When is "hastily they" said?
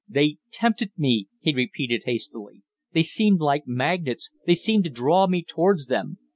2.05-3.03